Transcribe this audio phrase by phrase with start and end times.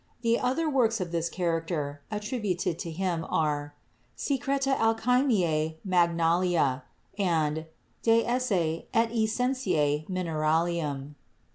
[0.23, 3.75] The other works of this character attributed to him are
[4.15, 6.81] "Secreta Alchymise Magnalia"
[7.19, 7.67] and
[8.01, 8.51] "De Esse
[8.95, 11.13] et Essentia Mineralium."